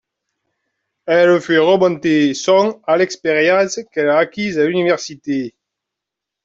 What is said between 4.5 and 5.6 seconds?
à l'université.